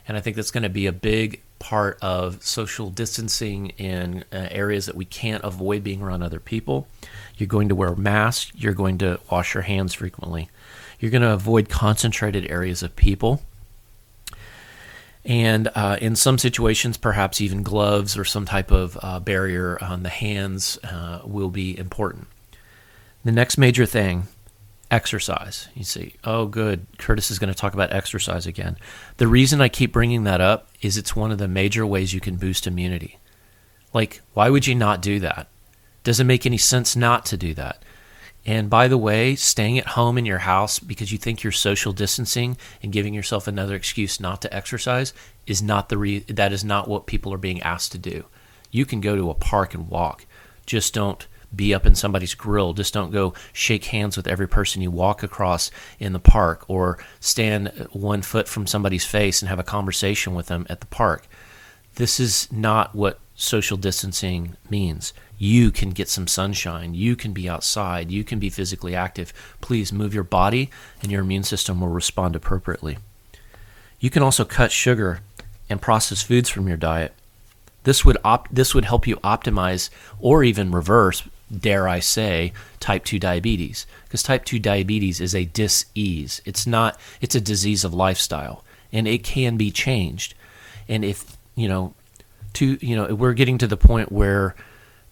And 0.07 0.17
I 0.17 0.21
think 0.21 0.35
that's 0.35 0.51
going 0.51 0.63
to 0.63 0.69
be 0.69 0.85
a 0.85 0.93
big 0.93 1.41
part 1.59 1.97
of 2.01 2.43
social 2.43 2.89
distancing 2.89 3.69
in 3.71 4.25
uh, 4.33 4.47
areas 4.51 4.85
that 4.85 4.95
we 4.95 5.05
can't 5.05 5.43
avoid 5.43 5.83
being 5.83 6.01
around 6.01 6.21
other 6.21 6.39
people. 6.39 6.88
You're 7.38 7.47
going 7.47 7.69
to 7.69 7.75
wear 7.75 7.95
masks, 7.95 8.51
you're 8.55 8.73
going 8.73 8.97
to 8.99 9.19
wash 9.31 9.53
your 9.53 9.63
hands 9.63 9.93
frequently. 9.93 10.49
You're 11.03 11.12
going 11.12 11.22
to 11.22 11.33
avoid 11.33 11.67
concentrated 11.67 12.50
areas 12.50 12.81
of 12.81 12.95
people. 12.95 13.41
And 15.25 15.69
uh, 15.75 15.98
in 16.00 16.15
some 16.15 16.38
situations, 16.38 16.95
perhaps 16.95 17.41
even 17.41 17.62
gloves 17.62 18.17
or 18.17 18.24
some 18.24 18.45
type 18.45 18.72
of 18.72 18.98
uh, 19.01 19.19
barrier 19.19 19.77
on 19.83 20.03
the 20.03 20.10
hands 20.10 20.79
uh, 20.81 21.19
will 21.25 21.50
be 21.50 21.77
important. 21.77 22.27
The 23.25 23.33
next 23.33 23.57
major 23.57 23.86
thing 23.86 24.27
exercise. 24.89 25.67
You 25.75 25.83
see, 25.83 26.15
oh, 26.24 26.45
good. 26.45 26.86
Curtis 26.98 27.31
is 27.31 27.38
going 27.38 27.51
to 27.51 27.60
talk 27.60 27.74
about 27.74 27.91
exercise 27.91 28.48
again. 28.48 28.77
The 29.17 29.27
reason 29.27 29.60
I 29.60 29.67
keep 29.67 29.91
bringing 29.91 30.24
that 30.24 30.39
up 30.39 30.69
is 30.81 30.95
it's 30.95 31.17
one 31.17 31.33
of 31.33 31.38
the 31.38 31.50
major 31.50 31.86
ways 31.86 32.13
you 32.13 32.22
can 32.22 32.38
boost 32.38 32.65
immunity. 32.65 33.19
Like, 33.91 34.22
why 34.33 34.50
would 34.50 34.67
you 34.67 34.75
not 34.75 35.01
do 35.01 35.19
that? 35.19 35.50
Doesn't 36.05 36.27
make 36.27 36.45
any 36.45 36.57
sense 36.57 36.95
not 36.95 37.25
to 37.25 37.36
do 37.36 37.53
that. 37.55 37.83
And 38.45 38.69
by 38.69 38.88
the 38.88 38.97
way, 38.97 39.35
staying 39.35 39.79
at 39.79 39.88
home 39.88 40.17
in 40.17 40.25
your 40.25 40.39
house 40.39 40.79
because 40.79 41.12
you 41.12 41.17
think 41.17 41.43
you're 41.43 41.51
social 41.51 41.93
distancing 41.93 42.57
and 42.81 42.91
giving 42.91 43.13
yourself 43.13 43.47
another 43.47 43.75
excuse 43.75 44.19
not 44.19 44.41
to 44.41 44.53
exercise 44.53 45.13
is 45.47 45.62
not 45.62 45.89
the 45.89 45.97
re- 45.97 46.19
that 46.19 46.51
is 46.51 46.63
not 46.63 46.88
what 46.88 47.05
people 47.05 47.33
are 47.33 47.38
being 47.38 47.62
asked 47.62 47.93
to 47.93 47.97
do. 47.97 48.25
You 48.69 48.85
can 48.85 49.00
go 49.00 49.15
to 49.15 49.29
a 49.29 49.35
park 49.35 49.73
and 49.73 49.88
walk. 49.89 50.25
Just 50.65 50.93
don't 50.93 51.25
be 51.55 51.73
up 51.73 51.85
in 51.85 51.95
somebody's 51.95 52.33
grill. 52.33 52.73
Just 52.73 52.93
don't 52.93 53.12
go 53.12 53.33
shake 53.53 53.85
hands 53.85 54.17
with 54.17 54.27
every 54.27 54.47
person 54.47 54.81
you 54.81 54.91
walk 54.91 55.23
across 55.23 55.71
in 56.00 56.12
the 56.12 56.19
park 56.19 56.65
or 56.67 56.97
stand 57.19 57.88
one 57.91 58.21
foot 58.21 58.47
from 58.47 58.67
somebody's 58.67 59.05
face 59.05 59.41
and 59.41 59.50
have 59.50 59.59
a 59.59 59.63
conversation 59.63 60.33
with 60.33 60.47
them 60.47 60.65
at 60.69 60.81
the 60.81 60.88
park. 60.88 61.27
This 61.95 62.19
is 62.19 62.51
not 62.51 62.95
what 62.95 63.19
social 63.35 63.77
distancing 63.77 64.57
means 64.69 65.13
you 65.43 65.71
can 65.71 65.89
get 65.89 66.07
some 66.07 66.25
sunshine. 66.25 66.93
You 66.93 67.17
can 67.17 67.33
be 67.33 67.50
outside. 67.50 68.09
You 68.09 68.23
can 68.23 68.39
be 68.39 68.50
physically 68.50 68.95
active. 68.95 69.33
Please 69.59 69.91
move 69.91 70.13
your 70.13 70.23
body, 70.23 70.69
and 71.01 71.12
your 71.12 71.19
immune 71.19 71.43
system 71.43 71.81
will 71.81 71.89
respond 71.89 72.33
appropriately. 72.33 72.97
You 74.00 74.09
can 74.09 74.23
also 74.23 74.45
cut 74.45 74.71
sugar 74.71 75.19
and 75.69 75.81
processed 75.81 76.25
foods 76.25 76.47
from 76.47 76.69
your 76.69 76.77
diet. 76.77 77.13
This 77.83 78.05
would 78.05 78.17
op- 78.23 78.47
this 78.53 78.73
would 78.73 78.85
help 78.85 79.05
you 79.05 79.17
optimize 79.17 79.89
or 80.17 80.45
even 80.45 80.71
reverse, 80.71 81.23
dare 81.53 81.89
I 81.89 82.00
say, 82.00 82.53
type 82.79 83.03
2 83.03 83.19
diabetes. 83.19 83.85
Because 84.05 84.23
type 84.23 84.45
2 84.45 84.59
diabetes 84.59 85.19
is 85.19 85.35
a 85.35 85.43
dis-ease. 85.43 86.41
It's 86.45 86.65
not 86.65 86.97
it's 87.19 87.35
a 87.35 87.41
disease 87.41 87.83
of 87.83 87.93
lifestyle 87.93 88.63
and 88.93 89.09
it 89.09 89.25
can 89.25 89.57
be 89.57 89.71
changed. 89.71 90.35
And 90.88 91.03
if, 91.03 91.35
you 91.55 91.67
know, 91.67 91.95
to 92.53 92.77
you 92.79 92.95
know, 92.95 93.13
we're 93.13 93.33
getting 93.33 93.57
to 93.57 93.67
the 93.67 93.75
point 93.75 94.09
where 94.09 94.55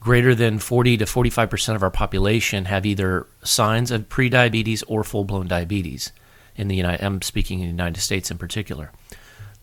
greater 0.01 0.33
than 0.33 0.57
40 0.59 0.97
to 0.97 1.05
45% 1.05 1.75
of 1.75 1.83
our 1.83 1.91
population 1.91 2.65
have 2.65 2.85
either 2.85 3.27
signs 3.43 3.91
of 3.91 4.09
prediabetes 4.09 4.83
or 4.87 5.03
full-blown 5.03 5.47
diabetes 5.47 6.11
in 6.55 6.67
the 6.67 6.75
United 6.75 7.05
I'm 7.05 7.21
speaking 7.21 7.59
in 7.59 7.65
the 7.65 7.71
United 7.71 8.01
States 8.01 8.29
in 8.29 8.37
particular. 8.37 8.91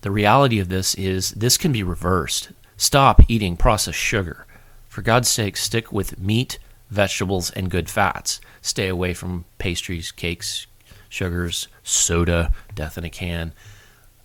The 0.01 0.11
reality 0.11 0.59
of 0.59 0.69
this 0.69 0.95
is 0.95 1.31
this 1.31 1.57
can 1.57 1.73
be 1.73 1.83
reversed. 1.83 2.51
Stop 2.77 3.21
eating 3.27 3.57
processed 3.57 3.99
sugar. 3.99 4.47
For 4.87 5.01
God's 5.01 5.27
sake, 5.27 5.57
stick 5.57 5.91
with 5.91 6.17
meat, 6.17 6.57
vegetables, 6.89 7.51
and 7.51 7.69
good 7.69 7.89
fats. 7.89 8.39
Stay 8.61 8.87
away 8.87 9.13
from 9.13 9.43
pastries, 9.57 10.11
cakes, 10.11 10.67
sugars, 11.09 11.67
soda, 11.83 12.53
death 12.73 12.97
in 12.97 13.03
a 13.03 13.09
can, 13.09 13.53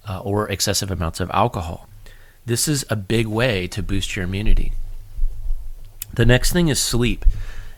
uh, 0.09 0.21
or 0.21 0.49
excessive 0.49 0.93
amounts 0.93 1.19
of 1.19 1.31
alcohol. 1.33 1.89
This 2.47 2.69
is 2.69 2.87
a 2.89 2.97
big 2.97 3.27
way 3.27 3.67
to 3.67 3.83
boost 3.83 4.15
your 4.15 4.25
immunity. 4.25 4.73
The 6.15 6.27
next 6.27 6.53
thing 6.53 6.69
is 6.69 6.79
sleep. 6.79 7.25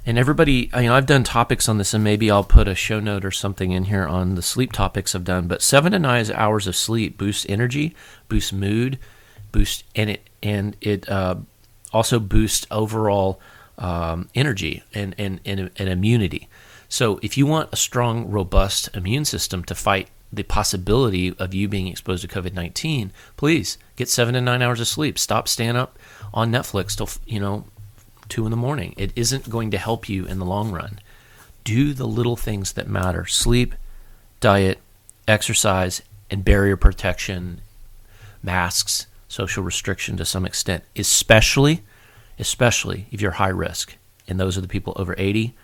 And 0.05 0.19
everybody, 0.19 0.71
I've 0.73 1.07
done 1.07 1.25
topics 1.25 1.69
on 1.69 1.79
this, 1.79 1.93
and 1.93 2.05
maybe 2.05 2.31
I'll 2.31 2.45
put 2.45 2.69
a 2.69 2.75
show 2.75 3.01
note 3.01 3.25
or 3.25 3.33
something 3.33 3.73
in 3.73 3.85
here 3.85 4.07
on 4.07 4.35
the 4.37 4.43
sleep 4.43 4.73
topics 4.73 5.15
I've 5.15 5.25
done. 5.25 5.49
But 5.49 5.63
seven 5.63 5.93
to 5.93 5.99
nine 5.99 6.31
hours 6.33 6.67
of 6.67 6.77
sleep 6.77 7.19
boosts 7.19 7.47
energy, 7.49 7.97
boosts 8.29 8.53
mood, 8.53 8.99
boosts 9.51 9.83
and 9.97 10.11
it 10.11 10.29
and 10.43 10.77
it 10.81 11.09
uh, 11.09 11.37
also 11.93 12.21
boosts 12.21 12.67
overall 12.71 13.41
um, 13.79 14.29
energy 14.35 14.85
and, 14.95 15.15
and, 15.19 15.41
and 15.45 15.71
and 15.77 15.89
immunity. 15.89 16.49
So 16.89 17.19
if 17.23 17.37
you 17.37 17.47
want 17.47 17.71
a 17.73 17.77
strong, 17.77 18.31
robust 18.31 18.95
immune 18.95 19.25
system 19.25 19.65
to 19.65 19.75
fight 19.75 20.09
the 20.33 20.45
possibility 20.45 21.35
of 21.39 21.55
you 21.55 21.69
being 21.69 21.89
exposed 21.89 22.23
to 22.23 22.29
COVID 22.29 22.53
nineteen, 22.53 23.13
please 23.37 23.77
get 23.97 24.09
seven 24.09 24.35
to 24.35 24.41
nine 24.41 24.63
hours 24.63 24.79
of 24.79 24.87
sleep. 24.87 25.19
Stop 25.19 25.49
staying 25.49 25.75
up 25.75 25.99
on 26.33 26.53
Netflix 26.53 26.97
till 26.97 27.09
you 27.27 27.41
know 27.41 27.65
two 28.29 28.45
in 28.45 28.51
the 28.51 28.57
morning. 28.57 28.95
It 28.97 29.13
isn't 29.17 29.51
going 29.51 29.71
to 29.71 29.79
help 29.79 30.09
you 30.09 30.27
in 30.27 30.39
the 30.39 30.45
long 30.45 30.73
run. 30.73 31.01
Do 31.65 31.95
the 31.95 32.07
little 32.07 32.37
things 32.37 32.73
that 32.73 32.89
matter 32.89 33.27
sleep, 33.27 33.75
diet, 34.41 34.79
exercise, 35.27 36.03
and 36.31 36.45
barrier 36.45 36.77
protection, 36.77 37.61
masks, 38.43 39.07
social 39.29 39.63
restriction 39.63 40.17
to 40.17 40.25
some 40.25 40.47
extent, 40.47 40.85
especially, 40.95 41.83
especially 42.39 43.07
if 43.11 43.21
you're 43.21 43.33
high 43.33 43.49
risk. 43.49 43.97
And 44.29 44.39
those 44.39 44.57
are 44.57 44.61
the 44.61 44.69
people 44.69 44.93
over 44.97 45.15
80 45.19 45.55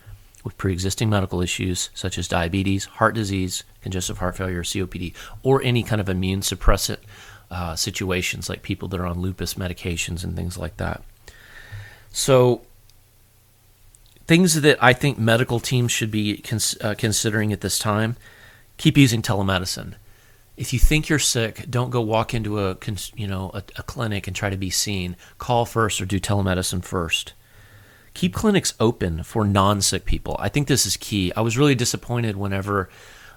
with 0.44 0.58
pre 0.58 0.72
existing 0.72 1.08
medical 1.08 1.40
issues 1.40 1.90
such 1.94 2.18
as 2.18 2.28
diabetes, 2.28 2.84
heart 2.84 3.14
disease, 3.14 3.64
congestive 3.80 4.18
heart 4.18 4.36
failure, 4.36 4.62
COPD, 4.62 5.14
or 5.42 5.62
any 5.62 5.82
kind 5.82 6.00
of 6.00 6.08
immune 6.08 6.40
suppressant 6.40 6.98
uh, 7.50 7.76
situations 7.76 8.48
like 8.48 8.62
people 8.62 8.88
that 8.88 9.00
are 9.00 9.06
on 9.06 9.20
lupus 9.20 9.54
medications 9.54 10.24
and 10.24 10.34
things 10.34 10.56
like 10.56 10.76
that. 10.78 11.02
So, 12.12 12.62
things 14.26 14.60
that 14.60 14.82
I 14.82 14.92
think 14.92 15.18
medical 15.18 15.58
teams 15.58 15.90
should 15.90 16.10
be 16.10 16.38
cons- 16.38 16.76
uh, 16.80 16.94
considering 16.96 17.52
at 17.52 17.62
this 17.62 17.78
time 17.78 18.16
keep 18.76 18.96
using 18.96 19.22
telemedicine. 19.22 19.94
If 20.56 20.72
you 20.72 20.78
think 20.78 21.08
you're 21.08 21.18
sick, 21.18 21.66
don't 21.70 21.90
go 21.90 22.00
walk 22.00 22.34
into 22.34 22.60
a 22.60 22.76
you 23.14 23.26
know 23.26 23.50
a, 23.54 23.62
a 23.76 23.82
clinic 23.82 24.26
and 24.26 24.36
try 24.36 24.50
to 24.50 24.56
be 24.56 24.70
seen. 24.70 25.16
Call 25.38 25.64
first 25.64 26.00
or 26.00 26.04
do 26.04 26.20
telemedicine 26.20 26.84
first. 26.84 27.32
Keep 28.14 28.34
clinics 28.34 28.74
open 28.78 29.22
for 29.22 29.46
non-sick 29.46 30.04
people. 30.04 30.36
I 30.38 30.50
think 30.50 30.68
this 30.68 30.84
is 30.84 30.98
key. 30.98 31.32
I 31.34 31.40
was 31.40 31.56
really 31.56 31.74
disappointed 31.74 32.36
whenever 32.36 32.90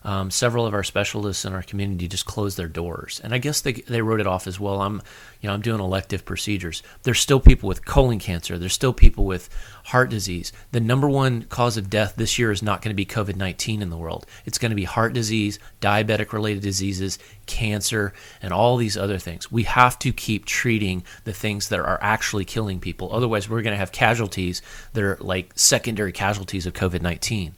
um, 0.05 0.29
several 0.29 0.67
of 0.67 0.75
our 0.75 0.83
specialists 0.83 1.45
in 1.45 1.53
our 1.53 1.63
community 1.63 2.07
just 2.07 2.27
closed 2.27 2.57
their 2.57 2.67
doors, 2.67 3.19
and 3.23 3.33
I 3.33 3.39
guess 3.39 3.61
they 3.61 3.73
they 3.73 4.03
wrote 4.03 4.21
it 4.21 4.27
off 4.27 4.45
as 4.45 4.59
well. 4.59 4.83
I'm, 4.83 5.01
you 5.41 5.49
know, 5.49 5.53
I'm 5.53 5.61
doing 5.61 5.79
elective 5.79 6.23
procedures. 6.25 6.83
There's 7.01 7.19
still 7.19 7.39
people 7.39 7.67
with 7.67 7.85
colon 7.85 8.19
cancer. 8.19 8.59
There's 8.59 8.73
still 8.73 8.93
people 8.93 9.25
with 9.25 9.49
heart 9.85 10.11
disease. 10.11 10.53
The 10.71 10.79
number 10.79 11.09
one 11.09 11.45
cause 11.45 11.75
of 11.75 11.89
death 11.89 12.13
this 12.17 12.37
year 12.37 12.51
is 12.51 12.61
not 12.61 12.83
going 12.83 12.91
to 12.91 12.95
be 12.95 13.05
COVID 13.05 13.35
19 13.35 13.81
in 13.81 13.89
the 13.89 13.97
world. 13.97 14.27
It's 14.45 14.59
going 14.59 14.69
to 14.69 14.75
be 14.75 14.83
heart 14.83 15.13
disease, 15.13 15.57
diabetic 15.81 16.33
related 16.33 16.61
diseases, 16.61 17.17
cancer, 17.47 18.13
and 18.43 18.53
all 18.53 18.77
these 18.77 18.95
other 18.95 19.17
things. 19.17 19.51
We 19.51 19.63
have 19.63 19.97
to 19.99 20.13
keep 20.13 20.45
treating 20.45 21.03
the 21.23 21.33
things 21.33 21.69
that 21.69 21.79
are 21.79 21.99
actually 21.99 22.45
killing 22.45 22.79
people. 22.79 23.11
Otherwise, 23.11 23.49
we're 23.49 23.63
going 23.63 23.73
to 23.73 23.79
have 23.79 23.91
casualties 23.91 24.61
that 24.93 25.03
are 25.03 25.17
like 25.19 25.51
secondary 25.55 26.11
casualties 26.11 26.67
of 26.67 26.73
COVID 26.73 27.01
19 27.01 27.55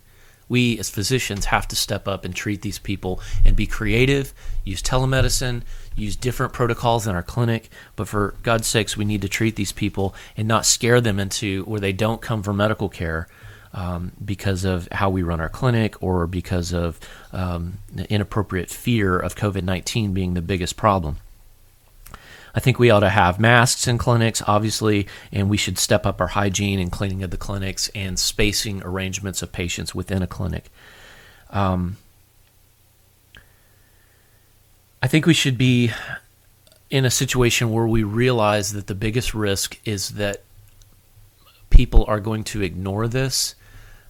we 0.50 0.78
as 0.80 0.90
physicians 0.90 1.46
have 1.46 1.68
to 1.70 1.76
step 1.76 2.08
up 2.08 2.26
and 2.26 2.36
treat 2.36 2.62
these 2.62 2.80
people 2.80 3.22
and 3.46 3.56
be 3.56 3.68
creative, 3.68 4.34
use 4.64 4.82
telemedicine, 4.82 5.64
use 5.96 6.16
different 6.16 6.54
protocols 6.54 7.08
in 7.08 7.16
our 7.16 7.24
clinic. 7.24 7.70
But 7.96 8.08
for 8.08 8.36
God's 8.44 8.68
sakes, 8.68 8.96
we 8.96 9.06
need 9.06 9.22
to 9.22 9.30
treat 9.30 9.56
these 9.56 9.72
people 9.72 10.16
and 10.36 10.48
not 10.48 10.66
scare 10.66 11.02
them 11.02 11.20
into 11.20 11.64
where 11.66 11.80
they 11.80 11.94
don't 11.94 12.22
come 12.22 12.44
for 12.44 12.54
medical 12.54 12.90
care 12.90 13.28
um, 13.74 14.12
because 14.24 14.64
of 14.64 14.88
how 14.92 15.10
we 15.10 15.24
run 15.24 15.40
our 15.40 15.50
clinic 15.50 16.02
or 16.02 16.28
because 16.28 16.74
of 16.74 17.00
um, 17.34 17.80
inappropriate 18.10 18.70
fear 18.70 19.18
of 19.20 19.36
COVID 19.36 19.64
19 19.64 20.14
being 20.14 20.34
the 20.34 20.42
biggest 20.42 20.78
problem. 20.78 21.18
I 22.58 22.60
think 22.60 22.80
we 22.80 22.90
ought 22.90 23.02
to 23.02 23.10
have 23.10 23.40
masks 23.40 23.88
in 23.88 24.00
clinics, 24.00 24.42
obviously, 24.48 25.06
and 25.32 25.48
we 25.48 25.58
should 25.58 25.78
step 25.78 26.08
up 26.08 26.20
our 26.20 26.26
hygiene 26.26 26.80
and 26.80 26.92
cleaning 26.92 27.22
of 27.22 27.30
the 27.30 27.38
clinics 27.38 27.88
and 27.94 28.18
spacing 28.18 28.82
arrangements 28.82 29.44
of 29.44 29.52
patients 29.52 29.94
within 29.94 30.24
a 30.24 30.28
clinic. 30.28 30.72
Um, 31.52 31.98
I 35.04 35.08
think 35.08 35.28
we 35.28 35.36
should 35.36 35.56
be 35.56 35.92
in 36.90 37.06
a 37.06 37.12
situation 37.12 37.72
where 37.72 37.86
we 37.86 38.02
realize 38.02 38.74
that 38.74 38.88
the 38.88 38.96
biggest 38.96 39.36
risk 39.36 39.80
is 39.86 40.16
that 40.16 40.42
people 41.70 42.06
are 42.08 42.20
going 42.20 42.44
to 42.46 42.64
ignore 42.64 43.08
this 43.08 43.54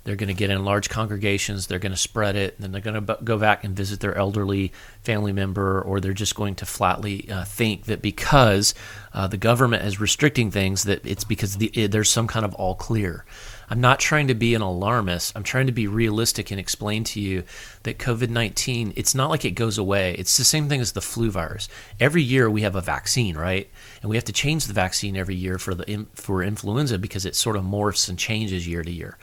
they're 0.08 0.16
going 0.16 0.30
to 0.30 0.34
get 0.34 0.50
in 0.50 0.64
large 0.64 0.90
congregations. 0.90 1.68
They're 1.68 1.80
going 1.80 1.92
to 1.92 1.98
spread 1.98 2.38
it. 2.38 2.56
And 2.56 2.64
then 2.64 2.72
they're 2.72 2.80
going 2.80 3.06
to 3.06 3.18
go 3.26 3.38
back 3.38 3.66
and 3.66 3.76
visit 3.76 4.00
their 4.00 4.16
elderly 4.16 4.72
family 5.02 5.34
member, 5.34 5.82
or 5.82 6.00
they're 6.00 6.14
just 6.14 6.34
going 6.34 6.56
to 6.56 6.66
flatly 6.66 7.30
uh, 7.30 7.44
think 7.44 7.88
that 7.88 8.02
because 8.02 8.74
uh, 9.14 9.28
the 9.28 9.36
government 9.36 9.84
is 9.84 10.00
restricting 10.00 10.50
things, 10.50 10.86
that 10.86 11.06
it's 11.06 11.26
because 11.26 11.58
the, 11.58 11.68
it, 11.74 11.92
there's 11.92 12.10
some 12.10 12.26
kind 12.26 12.46
of 12.46 12.54
all 12.54 12.74
clear. 12.74 13.26
I'm 13.70 13.82
not 13.82 14.00
trying 14.00 14.30
to 14.30 14.34
be 14.34 14.56
an 14.56 14.62
alarmist. 14.62 15.36
I'm 15.36 15.44
trying 15.44 15.66
to 15.66 15.74
be 15.74 15.88
realistic 15.88 16.52
and 16.52 16.60
explain 16.60 17.04
to 17.04 17.20
you 17.20 17.44
that 17.84 18.00
COVID 18.00 18.30
19, 18.30 18.94
it's 18.96 19.14
not 19.14 19.30
like 19.30 19.44
it 19.44 19.52
goes 19.52 19.78
away. 19.78 20.16
It's 20.18 20.38
the 20.38 20.46
same 20.46 20.70
thing 20.70 20.80
as 20.80 20.94
the 20.94 21.02
flu 21.02 21.30
virus. 21.32 21.68
Every 22.00 22.24
year 22.24 22.50
we 22.50 22.62
have 22.62 22.78
a 22.78 22.82
vaccine, 22.82 23.36
right? 23.36 23.70
And 24.02 24.10
we 24.10 24.16
have 24.16 24.24
to 24.24 24.32
change 24.32 24.68
the 24.68 24.74
vaccine 24.74 25.18
every 25.18 25.36
year 25.36 25.58
for, 25.58 25.76
the, 25.76 26.06
for 26.14 26.42
influenza 26.42 26.98
because 26.98 27.26
it 27.26 27.36
sort 27.36 27.58
of 27.58 27.66
morphs 27.66 28.08
and 28.08 28.18
changes 28.18 28.66
year 28.66 28.84
to 28.84 28.92
year. 28.92 29.18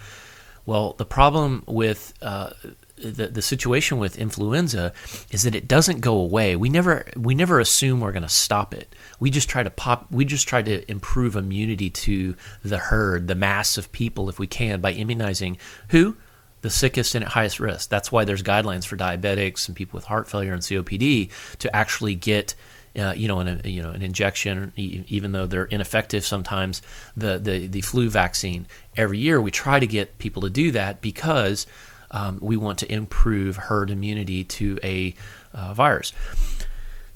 Well, 0.67 0.95
the 0.97 1.05
problem 1.05 1.65
with 1.67 2.15
uh, 2.23 2.51
the 2.97 3.27
the 3.27 3.43
situation 3.43 3.99
with 3.99 4.19
influenza 4.19 4.93
is 5.31 5.43
that 5.43 5.55
it 5.55 5.69
doesn't 5.69 6.01
go 6.01 6.17
away. 6.17 6.57
We 6.57 6.69
never 6.69 7.07
we 7.17 7.35
never 7.35 7.61
assume 7.61 8.01
we're 8.01 8.13
going 8.13 8.23
to 8.23 8.29
stop 8.29 8.73
it. 8.73 8.95
We 9.21 9.31
just 9.31 9.49
try 9.49 9.63
to 9.63 9.71
pop. 9.71 10.11
We 10.11 10.25
just 10.25 10.49
try 10.49 10.63
to 10.63 10.91
improve 10.91 11.37
immunity 11.37 11.91
to 11.91 12.37
the 12.63 12.79
herd, 12.79 13.29
the 13.29 13.35
mass 13.35 13.77
of 13.77 13.93
people, 13.93 14.29
if 14.29 14.39
we 14.39 14.47
can, 14.47 14.81
by 14.81 14.93
immunizing 14.93 15.59
who 15.89 16.17
the 16.63 16.71
sickest 16.71 17.15
and 17.15 17.23
at 17.23 17.33
highest 17.33 17.61
risk. 17.61 17.91
That's 17.91 18.11
why 18.11 18.25
there's 18.25 18.43
guidelines 18.43 18.87
for 18.87 18.97
diabetics 18.97 19.69
and 19.69 19.77
people 19.77 19.99
with 19.99 20.07
heart 20.07 20.29
failure 20.29 20.55
and 20.55 20.63
COPD 20.63 21.31
to 21.59 21.77
actually 21.77 22.15
get 22.15 22.55
uh, 22.99 23.13
you 23.17 23.29
know, 23.29 23.41
an, 23.41 23.61
you 23.65 23.83
know, 23.83 23.91
an 23.91 24.03
injection, 24.03 24.73
even 24.77 25.33
though 25.33 25.47
they're 25.47 25.65
ineffective 25.65 26.25
sometimes, 26.25 26.83
the, 27.17 27.39
the, 27.39 27.67
the 27.67 27.81
flu 27.81 28.09
vaccine. 28.09 28.67
Every 28.97 29.19
year 29.19 29.41
we 29.41 29.51
try 29.51 29.81
to 29.81 29.87
get 29.87 30.19
people 30.19 30.43
to 30.43 30.51
do 30.51 30.71
that 30.73 31.01
because 31.01 31.67
um, 32.11 32.39
we 32.41 32.57
want 32.57 32.79
to 32.79 32.93
improve 32.93 33.57
herd 33.57 33.91
immunity 33.91 34.45
to 34.45 34.79
a 34.83 35.15
uh, 35.53 35.75
virus. 35.75 36.13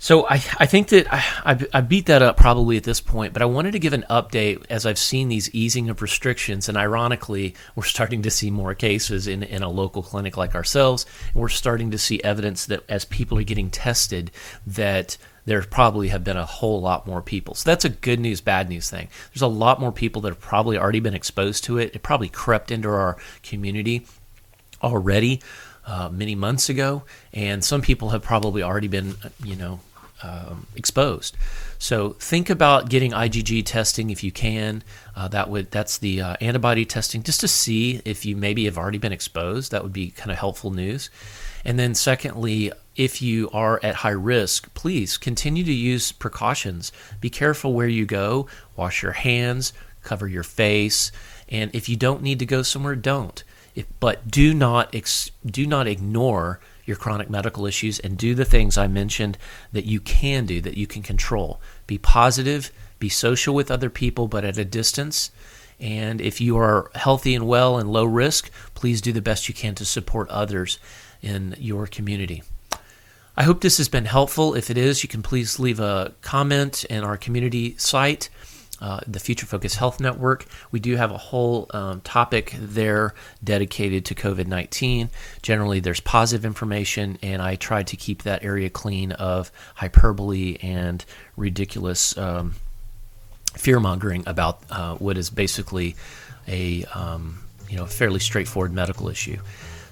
So 0.00 0.28
I, 0.28 0.34
I 0.58 0.66
think 0.66 0.88
that 0.88 1.12
I, 1.12 1.66
I, 1.74 1.80
beat 1.80 2.06
that 2.06 2.22
up 2.22 2.36
probably 2.36 2.76
at 2.76 2.84
this 2.84 3.00
point, 3.00 3.32
but 3.32 3.42
I 3.42 3.46
wanted 3.46 3.72
to 3.72 3.80
give 3.80 3.92
an 3.92 4.04
update 4.08 4.64
as 4.70 4.86
I've 4.86 4.98
seen 4.98 5.28
these 5.28 5.50
easing 5.50 5.90
of 5.90 6.02
restrictions, 6.02 6.68
and 6.68 6.78
ironically, 6.78 7.56
we're 7.74 7.82
starting 7.82 8.22
to 8.22 8.30
see 8.30 8.48
more 8.48 8.74
cases 8.74 9.26
in, 9.26 9.42
in 9.42 9.64
a 9.64 9.68
local 9.68 10.04
clinic 10.04 10.36
like 10.36 10.54
ourselves, 10.54 11.04
and 11.32 11.42
we're 11.42 11.48
starting 11.48 11.90
to 11.90 11.98
see 11.98 12.22
evidence 12.22 12.66
that 12.66 12.88
as 12.88 13.04
people 13.04 13.38
are 13.38 13.42
getting 13.42 13.70
tested, 13.70 14.30
that 14.68 15.16
there 15.48 15.62
probably 15.62 16.08
have 16.08 16.24
been 16.24 16.36
a 16.36 16.44
whole 16.44 16.80
lot 16.80 17.06
more 17.06 17.22
people. 17.22 17.54
So 17.54 17.70
that's 17.70 17.84
a 17.84 17.88
good 17.88 18.20
news, 18.20 18.40
bad 18.40 18.68
news 18.68 18.90
thing. 18.90 19.08
There's 19.32 19.42
a 19.42 19.46
lot 19.46 19.80
more 19.80 19.92
people 19.92 20.22
that 20.22 20.28
have 20.28 20.40
probably 20.40 20.76
already 20.76 21.00
been 21.00 21.14
exposed 21.14 21.64
to 21.64 21.78
it. 21.78 21.94
It 21.94 22.02
probably 22.02 22.28
crept 22.28 22.70
into 22.70 22.88
our 22.88 23.16
community 23.42 24.06
already 24.82 25.42
uh, 25.86 26.10
many 26.12 26.34
months 26.34 26.68
ago, 26.68 27.02
and 27.32 27.64
some 27.64 27.80
people 27.80 28.10
have 28.10 28.22
probably 28.22 28.62
already 28.62 28.88
been, 28.88 29.16
you 29.42 29.56
know, 29.56 29.80
um, 30.22 30.66
exposed. 30.74 31.36
So 31.78 32.10
think 32.14 32.50
about 32.50 32.88
getting 32.88 33.12
IgG 33.12 33.64
testing 33.64 34.10
if 34.10 34.24
you 34.24 34.32
can. 34.32 34.82
Uh, 35.14 35.28
that 35.28 35.48
would 35.48 35.70
that's 35.70 35.98
the 35.98 36.20
uh, 36.20 36.36
antibody 36.40 36.84
testing 36.84 37.22
just 37.22 37.40
to 37.40 37.48
see 37.48 38.00
if 38.04 38.24
you 38.24 38.36
maybe 38.36 38.64
have 38.64 38.78
already 38.78 38.98
been 38.98 39.12
exposed. 39.12 39.70
That 39.70 39.82
would 39.82 39.92
be 39.92 40.10
kind 40.10 40.30
of 40.30 40.38
helpful 40.38 40.70
news. 40.70 41.10
And 41.64 41.78
then 41.78 41.94
secondly, 41.94 42.72
if 42.96 43.20
you 43.22 43.50
are 43.52 43.80
at 43.82 43.96
high 43.96 44.10
risk, 44.10 44.72
please 44.74 45.16
continue 45.16 45.64
to 45.64 45.72
use 45.72 46.12
precautions. 46.12 46.92
Be 47.20 47.30
careful 47.30 47.72
where 47.72 47.88
you 47.88 48.06
go. 48.06 48.46
Wash 48.76 49.02
your 49.02 49.12
hands. 49.12 49.72
cover 50.02 50.26
your 50.26 50.44
face, 50.44 51.12
and 51.50 51.70
if 51.74 51.88
you 51.88 51.96
don't 51.96 52.22
need 52.22 52.38
to 52.38 52.46
go 52.46 52.62
somewhere, 52.62 52.96
don't. 52.96 53.44
If, 53.74 53.86
but 54.00 54.30
do 54.30 54.54
not 54.54 54.94
ex, 54.94 55.30
do 55.44 55.66
not 55.66 55.86
ignore 55.86 56.60
your 56.88 56.96
chronic 56.96 57.30
medical 57.30 57.66
issues 57.66 58.00
and 58.00 58.16
do 58.16 58.34
the 58.34 58.44
things 58.44 58.78
I 58.78 58.88
mentioned 58.88 59.38
that 59.72 59.84
you 59.84 60.00
can 60.00 60.46
do 60.46 60.60
that 60.62 60.76
you 60.76 60.86
can 60.86 61.02
control. 61.02 61.60
Be 61.86 61.98
positive, 61.98 62.72
be 62.98 63.08
social 63.08 63.54
with 63.54 63.70
other 63.70 63.90
people, 63.90 64.26
but 64.26 64.44
at 64.44 64.58
a 64.58 64.64
distance. 64.64 65.30
And 65.78 66.20
if 66.20 66.40
you 66.40 66.56
are 66.58 66.90
healthy 66.94 67.34
and 67.34 67.46
well 67.46 67.78
and 67.78 67.92
low 67.92 68.04
risk, 68.04 68.50
please 68.74 69.00
do 69.00 69.12
the 69.12 69.22
best 69.22 69.48
you 69.48 69.54
can 69.54 69.74
to 69.76 69.84
support 69.84 70.28
others 70.30 70.78
in 71.22 71.54
your 71.58 71.86
community. 71.86 72.42
I 73.36 73.44
hope 73.44 73.60
this 73.60 73.76
has 73.76 73.88
been 73.88 74.06
helpful. 74.06 74.54
If 74.54 74.68
it 74.68 74.76
is, 74.76 75.04
you 75.04 75.08
can 75.08 75.22
please 75.22 75.60
leave 75.60 75.78
a 75.78 76.14
comment 76.22 76.82
in 76.84 77.04
our 77.04 77.16
community 77.16 77.76
site 77.78 78.28
uh, 78.80 79.00
the 79.06 79.20
Future 79.20 79.46
Focus 79.46 79.74
Health 79.74 80.00
Network. 80.00 80.46
We 80.70 80.80
do 80.80 80.96
have 80.96 81.10
a 81.10 81.18
whole 81.18 81.66
um, 81.70 82.00
topic 82.02 82.54
there 82.58 83.14
dedicated 83.42 84.04
to 84.06 84.14
COVID 84.14 84.46
19. 84.46 85.10
Generally, 85.42 85.80
there's 85.80 86.00
positive 86.00 86.44
information, 86.44 87.18
and 87.22 87.42
I 87.42 87.56
try 87.56 87.82
to 87.82 87.96
keep 87.96 88.22
that 88.22 88.44
area 88.44 88.70
clean 88.70 89.12
of 89.12 89.50
hyperbole 89.74 90.58
and 90.62 91.04
ridiculous 91.36 92.16
um, 92.16 92.54
fear 93.54 93.80
mongering 93.80 94.22
about 94.26 94.62
uh, 94.70 94.94
what 94.94 95.18
is 95.18 95.30
basically 95.30 95.96
a 96.46 96.84
um, 96.94 97.38
you 97.68 97.76
know 97.76 97.86
fairly 97.86 98.20
straightforward 98.20 98.72
medical 98.72 99.08
issue. 99.08 99.38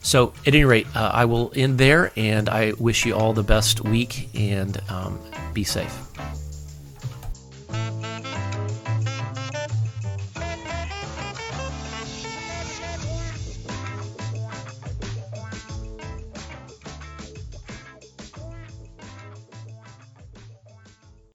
So, 0.01 0.35
at 0.47 0.55
any 0.55 0.65
rate, 0.65 0.87
uh, 0.95 1.11
I 1.13 1.25
will 1.25 1.53
end 1.57 1.79
there, 1.79 2.13
and 2.15 2.49
I 2.49 2.75
wish 2.79 3.05
you 3.05 3.17
all 3.17 3.33
the 3.33 3.43
best 3.43 3.83
week 3.83 4.29
and 4.35 4.81
um, 4.89 5.19
be 5.53 5.65
safe. 5.65 6.46